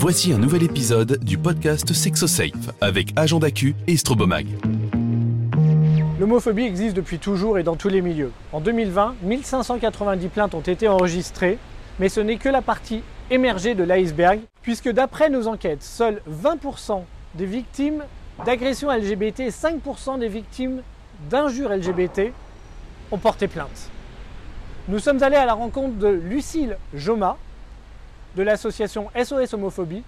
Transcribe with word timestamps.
Voici 0.00 0.32
un 0.32 0.38
nouvel 0.38 0.62
épisode 0.62 1.18
du 1.24 1.38
podcast 1.38 1.92
SexoSafe 1.92 2.70
avec 2.80 3.08
Agent 3.16 3.40
d'Acu 3.40 3.74
et 3.88 3.96
Strobomag. 3.96 4.46
L'homophobie 6.20 6.62
existe 6.62 6.94
depuis 6.94 7.18
toujours 7.18 7.58
et 7.58 7.64
dans 7.64 7.74
tous 7.74 7.88
les 7.88 8.00
milieux. 8.00 8.30
En 8.52 8.60
2020, 8.60 9.16
1590 9.24 10.28
plaintes 10.28 10.54
ont 10.54 10.60
été 10.60 10.86
enregistrées, 10.86 11.58
mais 11.98 12.08
ce 12.08 12.20
n'est 12.20 12.36
que 12.36 12.48
la 12.48 12.62
partie 12.62 13.02
émergée 13.32 13.74
de 13.74 13.82
l'iceberg, 13.82 14.38
puisque 14.62 14.88
d'après 14.88 15.30
nos 15.30 15.48
enquêtes, 15.48 15.82
seuls 15.82 16.22
20% 16.30 17.02
des 17.34 17.46
victimes 17.46 18.04
d'agressions 18.46 18.92
LGBT 18.92 19.40
et 19.40 19.50
5% 19.50 20.20
des 20.20 20.28
victimes 20.28 20.82
d'injures 21.28 21.70
LGBT 21.70 22.32
ont 23.10 23.18
porté 23.18 23.48
plainte. 23.48 23.90
Nous 24.86 25.00
sommes 25.00 25.24
allés 25.24 25.34
à 25.34 25.44
la 25.44 25.54
rencontre 25.54 25.96
de 25.96 26.06
Lucille 26.06 26.78
Joma, 26.94 27.36
de 28.36 28.42
l'association 28.42 29.10
SOS 29.14 29.54
Homophobie 29.54 30.02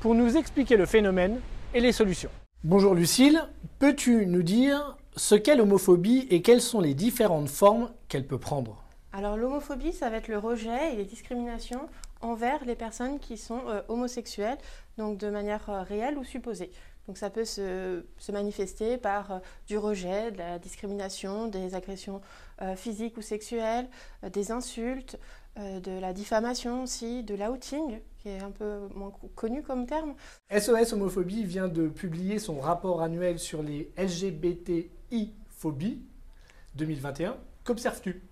pour 0.00 0.14
nous 0.14 0.36
expliquer 0.36 0.76
le 0.76 0.86
phénomène 0.86 1.40
et 1.74 1.80
les 1.80 1.92
solutions. 1.92 2.30
Bonjour 2.64 2.94
Lucille, 2.94 3.42
peux-tu 3.78 4.26
nous 4.26 4.42
dire 4.42 4.96
ce 5.16 5.34
qu'est 5.34 5.56
l'homophobie 5.56 6.26
et 6.30 6.42
quelles 6.42 6.60
sont 6.60 6.80
les 6.80 6.94
différentes 6.94 7.48
formes 7.48 7.90
qu'elle 8.08 8.26
peut 8.26 8.38
prendre? 8.38 8.82
Alors 9.12 9.36
l'homophobie, 9.36 9.92
ça 9.92 10.10
va 10.10 10.18
être 10.18 10.28
le 10.28 10.38
rejet 10.38 10.92
et 10.92 10.96
les 10.96 11.04
discriminations 11.04 11.88
envers 12.20 12.64
les 12.64 12.74
personnes 12.74 13.18
qui 13.18 13.36
sont 13.36 13.62
euh, 13.68 13.80
homosexuelles, 13.88 14.58
donc 14.98 15.18
de 15.18 15.30
manière 15.30 15.70
euh, 15.70 15.82
réelle 15.82 16.18
ou 16.18 16.24
supposée. 16.24 16.70
Donc 17.06 17.18
ça 17.18 17.30
peut 17.30 17.44
se, 17.44 18.02
manifester 18.30 18.98
par 18.98 19.30
euh, 19.30 19.38
du 19.68 19.78
rejet, 19.78 20.32
de 20.32 20.38
la 20.38 20.58
discrimination, 20.58 21.46
des 21.46 21.74
agressions 21.74 22.20
physiques 22.74 23.18
ou 23.18 23.22
sexuelles, 23.22 23.86
des 24.32 24.50
insultes, 24.50 25.18
de 25.56 25.98
la 25.98 26.12
diffamation 26.12 26.82
aussi, 26.82 27.22
de 27.22 27.34
l'outing, 27.34 28.00
qui 28.18 28.28
est 28.28 28.40
un 28.40 28.50
peu 28.50 28.88
moins 28.94 29.10
connu 29.34 29.62
comme 29.62 29.86
terme. 29.86 30.14
SOS 30.50 30.92
Homophobie 30.92 31.44
vient 31.44 31.68
de 31.68 31.88
publier 31.88 32.38
son 32.38 32.60
rapport 32.60 33.00
annuel 33.02 33.38
sur 33.38 33.62
les 33.62 33.90
LGBTI-phobies 33.96 36.02
2021. 36.74 37.38
Qu'observes-tu? 37.64 38.22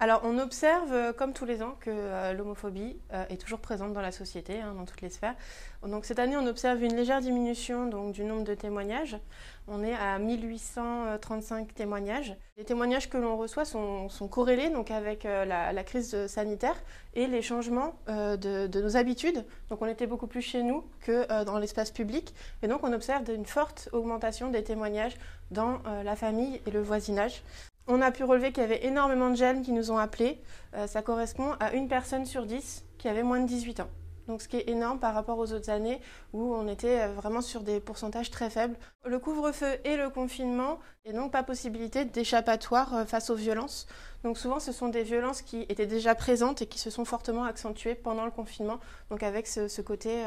Alors, 0.00 0.20
on 0.22 0.38
observe, 0.38 0.92
euh, 0.92 1.12
comme 1.12 1.32
tous 1.32 1.44
les 1.44 1.60
ans, 1.60 1.74
que 1.80 1.90
euh, 1.90 2.32
l'homophobie 2.32 2.96
euh, 3.12 3.24
est 3.30 3.36
toujours 3.36 3.58
présente 3.58 3.92
dans 3.92 4.00
la 4.00 4.12
société, 4.12 4.60
hein, 4.60 4.74
dans 4.76 4.84
toutes 4.84 5.00
les 5.00 5.10
sphères. 5.10 5.34
Donc, 5.82 6.04
cette 6.04 6.20
année, 6.20 6.36
on 6.36 6.46
observe 6.46 6.80
une 6.84 6.94
légère 6.94 7.20
diminution 7.20 7.86
donc, 7.86 8.12
du 8.12 8.22
nombre 8.22 8.44
de 8.44 8.54
témoignages. 8.54 9.18
On 9.66 9.82
est 9.82 9.94
à 9.94 10.20
1835 10.20 11.74
témoignages. 11.74 12.36
Les 12.56 12.64
témoignages 12.64 13.10
que 13.10 13.18
l'on 13.18 13.36
reçoit 13.36 13.64
sont, 13.64 14.08
corrélés 14.30 14.70
donc, 14.70 14.92
avec 14.92 15.24
la, 15.24 15.84
crise 15.84 16.26
sanitaire 16.26 16.76
et 17.14 17.26
les 17.26 17.42
changements 17.42 17.94
de, 18.08 18.80
nos 18.80 18.96
habitudes. 18.96 19.44
Donc, 19.68 19.82
on 19.82 19.86
était 19.86 20.06
beaucoup 20.06 20.26
plus 20.26 20.42
chez 20.42 20.62
nous 20.62 20.84
que 21.00 21.44
dans 21.44 21.58
l'espace 21.58 21.90
public. 21.90 22.34
Et 22.62 22.66
donc, 22.66 22.82
on 22.82 22.92
observe 22.92 23.28
une 23.30 23.46
forte 23.46 23.88
augmentation 23.92 24.48
des 24.48 24.64
témoignages 24.64 25.16
dans 25.50 25.80
la 26.02 26.16
famille 26.16 26.60
et 26.66 26.70
le 26.70 26.80
voisinage. 26.80 27.42
On 27.90 28.02
a 28.02 28.10
pu 28.10 28.22
relever 28.22 28.52
qu'il 28.52 28.62
y 28.62 28.66
avait 28.66 28.84
énormément 28.84 29.30
de 29.30 29.36
jeunes 29.36 29.62
qui 29.62 29.72
nous 29.72 29.90
ont 29.90 29.96
appelés. 29.96 30.42
Euh, 30.74 30.86
ça 30.86 31.00
correspond 31.00 31.52
à 31.58 31.72
une 31.72 31.88
personne 31.88 32.26
sur 32.26 32.44
dix 32.44 32.84
qui 32.98 33.08
avait 33.08 33.22
moins 33.22 33.40
de 33.40 33.46
18 33.46 33.80
ans. 33.80 33.88
Donc 34.26 34.42
ce 34.42 34.48
qui 34.48 34.58
est 34.58 34.68
énorme 34.68 34.98
par 34.98 35.14
rapport 35.14 35.38
aux 35.38 35.54
autres 35.54 35.70
années 35.70 36.02
où 36.34 36.54
on 36.54 36.68
était 36.68 37.00
euh, 37.00 37.14
vraiment 37.14 37.40
sur 37.40 37.62
des 37.62 37.80
pourcentages 37.80 38.30
très 38.30 38.50
faibles. 38.50 38.76
Le 39.06 39.18
couvre-feu 39.18 39.78
et 39.84 39.96
le 39.96 40.10
confinement 40.10 40.80
et 41.06 41.14
donc 41.14 41.32
pas 41.32 41.42
possibilité 41.42 42.04
d'échappatoire 42.04 42.94
euh, 42.94 43.04
face 43.06 43.30
aux 43.30 43.36
violences. 43.36 43.86
Donc 44.22 44.36
souvent 44.36 44.60
ce 44.60 44.70
sont 44.70 44.90
des 44.90 45.02
violences 45.02 45.40
qui 45.40 45.62
étaient 45.70 45.86
déjà 45.86 46.14
présentes 46.14 46.60
et 46.60 46.66
qui 46.66 46.78
se 46.78 46.90
sont 46.90 47.06
fortement 47.06 47.44
accentuées 47.44 47.94
pendant 47.94 48.26
le 48.26 48.30
confinement. 48.30 48.80
Donc 49.08 49.22
avec 49.22 49.46
ce, 49.46 49.80
côté 49.80 50.24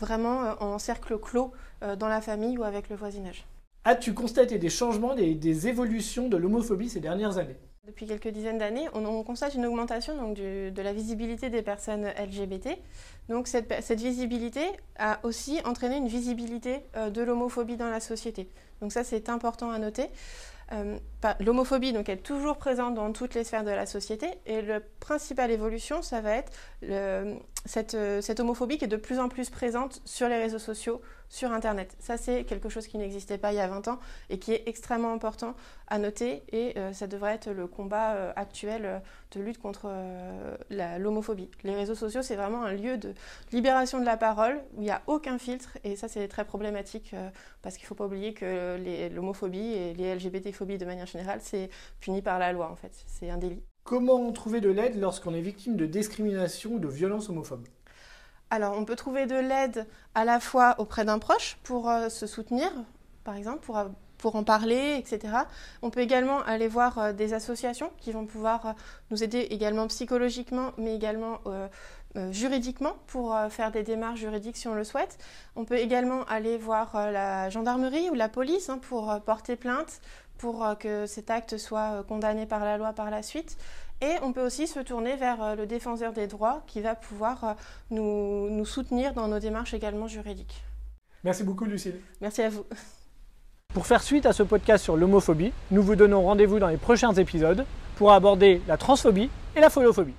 vraiment 0.00 0.60
en 0.60 0.80
cercle 0.80 1.16
clos 1.18 1.52
dans 1.80 2.08
la 2.08 2.20
famille 2.20 2.58
ou 2.58 2.64
avec 2.64 2.88
le 2.88 2.96
voisinage. 2.96 3.46
As-tu 3.86 4.14
constaté 4.14 4.58
des 4.58 4.70
changements, 4.70 5.14
des, 5.14 5.68
évolutions 5.68 6.28
de 6.28 6.38
l'homophobie 6.38 6.88
ces 6.88 7.00
dernières 7.00 7.36
années? 7.36 7.56
Depuis 7.86 8.06
quelques 8.06 8.28
dizaines 8.28 8.56
d'années, 8.56 8.88
on, 8.94 9.22
constate 9.24 9.54
une 9.54 9.66
augmentation 9.66 10.16
donc, 10.16 10.36
de 10.36 10.82
la 10.82 10.94
visibilité 10.94 11.50
des 11.50 11.60
personnes 11.60 12.06
LGBT. 12.18 12.78
Donc 13.28 13.46
cette, 13.46 14.00
visibilité 14.00 14.62
a 14.98 15.20
aussi 15.22 15.60
entraîné 15.66 15.98
une 15.98 16.08
visibilité 16.08 16.80
euh, 16.96 17.10
de 17.10 17.20
l'homophobie 17.20 17.76
dans 17.76 17.90
la 17.90 18.00
société. 18.00 18.48
Donc 18.80 18.90
ça, 18.90 19.04
c'est 19.04 19.28
important 19.28 19.70
à 19.70 19.78
noter. 19.78 20.08
Euh, 20.72 20.96
l'homophobie 21.40 21.90
est 21.90 22.22
toujours 22.22 22.56
présente 22.56 22.94
dans 22.94 23.12
toutes 23.12 23.34
les 23.34 23.44
sphères 23.44 23.64
de 23.64 23.70
la 23.70 23.84
société 23.84 24.28
et 24.46 24.62
la 24.62 24.80
principale 24.80 25.50
évolution, 25.50 26.00
ça 26.00 26.22
va 26.22 26.36
être 26.36 26.52
cette, 27.64 27.96
cette, 28.20 28.40
homophobie 28.40 28.78
qui 28.78 28.84
est 28.84 28.88
de 28.88 28.96
plus 28.96 29.18
en 29.18 29.28
plus 29.28 29.50
présente 29.50 30.02
sur 30.04 30.28
les 30.28 30.36
réseaux 30.36 30.58
sociaux, 30.58 31.00
sur 31.28 31.52
Internet. 31.52 31.96
Ça, 31.98 32.16
c'est 32.16 32.44
quelque 32.44 32.68
chose 32.68 32.86
qui 32.86 32.98
n'existait 32.98 33.38
pas 33.38 33.52
il 33.52 33.56
y 33.56 33.60
a 33.60 33.66
20 33.66 33.88
ans 33.88 33.98
et 34.30 34.38
qui 34.38 34.52
est 34.52 34.62
extrêmement 34.66 35.12
important 35.12 35.54
à 35.88 35.98
noter 35.98 36.42
et 36.52 36.78
euh, 36.78 36.92
ça 36.92 37.06
devrait 37.06 37.34
être 37.34 37.50
le 37.50 37.66
combat 37.66 38.14
euh, 38.14 38.32
actuel 38.36 39.02
de 39.32 39.40
lutte 39.40 39.58
contre 39.58 39.90
l'homophobie. 40.70 41.50
Les 41.64 41.74
réseaux 41.74 41.94
sociaux, 41.94 42.22
c'est 42.22 42.36
vraiment 42.36 42.64
un 42.64 42.72
lieu 42.72 42.98
de 42.98 43.14
libération 43.52 43.98
de 43.98 44.04
la 44.04 44.16
parole 44.16 44.60
où 44.74 44.82
il 44.82 44.84
n'y 44.84 44.90
a 44.90 45.02
aucun 45.06 45.38
filtre 45.38 45.76
et 45.82 45.96
ça, 45.96 46.06
c'est 46.06 46.28
très 46.28 46.44
problématique 46.44 47.14
parce 47.62 47.76
qu'il 47.76 47.84
ne 47.84 47.88
faut 47.88 47.94
pas 47.94 48.06
oublier 48.06 48.34
que 48.34 48.78
l'homophobie 49.12 49.72
et 49.72 49.94
les 49.94 50.14
LGBT 50.14 50.52
phobie 50.52 50.78
de 50.78 50.84
manière 50.84 51.06
générale, 51.06 51.40
c'est 51.42 51.70
puni 52.00 52.22
par 52.22 52.38
la 52.38 52.52
loi 52.52 52.70
en 52.70 52.76
fait. 52.76 52.92
C'est 53.06 53.30
un 53.30 53.38
délit. 53.38 53.62
Comment 53.84 54.32
trouver 54.32 54.62
de 54.62 54.70
l'aide 54.70 54.98
lorsqu'on 54.98 55.34
est 55.34 55.42
victime 55.42 55.76
de 55.76 55.84
discrimination 55.84 56.70
ou 56.72 56.78
de 56.78 56.88
violence 56.88 57.28
homophobe? 57.28 57.68
Alors, 58.48 58.78
on 58.78 58.86
peut 58.86 58.96
trouver 58.96 59.26
de 59.26 59.34
l'aide 59.34 59.86
à 60.14 60.24
la 60.24 60.40
fois 60.40 60.76
auprès 60.78 61.04
d'un 61.04 61.18
proche 61.18 61.58
pour 61.64 61.90
euh, 61.90 62.08
se 62.08 62.26
soutenir, 62.26 62.70
par 63.24 63.36
exemple, 63.36 63.58
pour, 63.58 63.76
euh, 63.76 63.88
en 64.22 64.42
parler, 64.42 64.96
etc. 64.96 65.34
On 65.82 65.90
peut 65.90 66.00
également 66.00 66.40
aller 66.44 66.66
voir 66.66 66.98
euh, 66.98 67.12
des 67.12 67.34
associations 67.34 67.90
qui 67.98 68.10
vont 68.10 68.24
pouvoir 68.24 68.74
nous 69.10 69.22
aider 69.22 69.40
également 69.50 69.86
psychologiquement, 69.88 70.72
mais 70.78 70.96
également 70.96 71.40
juridiquement 72.30 72.94
pour 73.08 73.36
faire 73.50 73.72
des 73.72 73.82
démarches 73.82 74.20
juridiques 74.20 74.56
si 74.56 74.68
on 74.68 74.74
le 74.74 74.84
souhaite. 74.84 75.18
On 75.56 75.64
peut 75.64 75.76
également 75.76 76.24
aller 76.24 76.56
voir 76.56 77.10
la 77.10 77.50
gendarmerie 77.50 78.08
ou 78.08 78.14
la 78.14 78.28
police 78.28 78.70
hein, 78.70 78.78
pour 78.78 79.20
porter 79.26 79.56
plainte, 79.56 80.00
pour 80.38 80.64
euh, 80.64 80.74
que 80.74 81.06
cet 81.06 81.30
acte 81.30 81.56
soit 81.56 81.98
euh, 81.98 82.02
condamné 82.02 82.46
par 82.46 82.64
la 82.64 82.78
loi 82.78 82.92
par 82.92 83.10
la 83.10 83.22
suite. 83.22 83.56
Et 84.00 84.12
on 84.22 84.32
peut 84.32 84.44
aussi 84.44 84.66
se 84.66 84.80
tourner 84.80 85.16
vers 85.16 85.42
euh, 85.42 85.54
le 85.54 85.66
défenseur 85.66 86.12
des 86.12 86.26
droits 86.26 86.62
qui 86.66 86.80
va 86.80 86.94
pouvoir 86.94 87.56
nous, 87.90 88.50
nous 88.50 88.66
soutenir 88.66 89.14
dans 89.14 89.28
nos 89.28 89.38
démarches 89.38 89.74
également 89.74 90.08
juridiques. 90.08 90.64
Merci 91.22 91.44
beaucoup 91.44 91.64
Lucille. 91.64 92.00
Merci 92.20 92.42
à 92.42 92.50
vous. 92.50 92.64
Pour 93.72 93.86
faire 93.86 94.02
suite 94.02 94.26
à 94.26 94.32
ce 94.32 94.42
podcast 94.42 94.84
sur 94.84 94.96
l'homophobie, 94.96 95.52
nous 95.70 95.82
vous 95.82 95.96
donnons 95.96 96.22
rendez-vous 96.22 96.58
dans 96.58 96.68
les 96.68 96.76
prochains 96.76 97.12
épisodes 97.14 97.64
pour 97.96 98.12
aborder 98.12 98.62
la 98.68 98.76
transphobie 98.76 99.30
et 99.56 99.60
la 99.60 99.70
pholophobie. 99.70 100.14